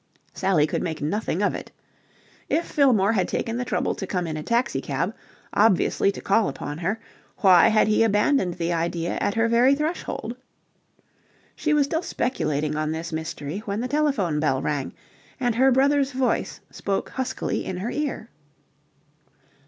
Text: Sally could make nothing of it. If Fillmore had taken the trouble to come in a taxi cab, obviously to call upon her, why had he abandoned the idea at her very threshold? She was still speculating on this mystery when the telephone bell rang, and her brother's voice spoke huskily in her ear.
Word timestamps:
Sally 0.33 0.65
could 0.65 0.81
make 0.81 0.99
nothing 0.99 1.43
of 1.43 1.53
it. 1.53 1.69
If 2.49 2.65
Fillmore 2.65 3.13
had 3.13 3.27
taken 3.27 3.57
the 3.57 3.63
trouble 3.65 3.93
to 3.93 4.07
come 4.07 4.25
in 4.25 4.35
a 4.35 4.41
taxi 4.41 4.81
cab, 4.81 5.13
obviously 5.53 6.11
to 6.13 6.19
call 6.21 6.49
upon 6.49 6.79
her, 6.79 6.99
why 7.41 7.67
had 7.67 7.87
he 7.87 8.01
abandoned 8.01 8.55
the 8.55 8.73
idea 8.73 9.17
at 9.19 9.35
her 9.35 9.47
very 9.47 9.75
threshold? 9.75 10.35
She 11.55 11.71
was 11.75 11.85
still 11.85 12.01
speculating 12.01 12.75
on 12.75 12.91
this 12.91 13.13
mystery 13.13 13.59
when 13.65 13.79
the 13.79 13.87
telephone 13.87 14.39
bell 14.39 14.59
rang, 14.59 14.95
and 15.39 15.53
her 15.53 15.71
brother's 15.71 16.13
voice 16.13 16.61
spoke 16.71 17.09
huskily 17.09 17.63
in 17.63 17.77
her 17.77 17.91
ear. 17.91 18.29